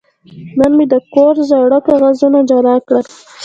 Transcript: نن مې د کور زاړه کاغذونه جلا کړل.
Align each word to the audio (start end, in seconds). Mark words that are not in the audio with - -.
نن 0.59 0.71
مې 0.77 0.85
د 0.93 0.95
کور 1.13 1.35
زاړه 1.49 1.79
کاغذونه 1.87 2.39
جلا 2.49 2.75
کړل. 2.87 3.05